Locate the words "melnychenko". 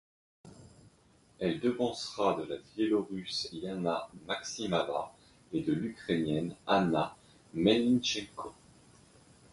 7.53-8.51